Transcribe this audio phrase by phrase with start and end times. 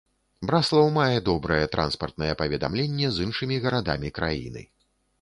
[0.51, 4.71] Браслаў мае добрае транспартнае паведамленне з іншымі гарадамі краіны.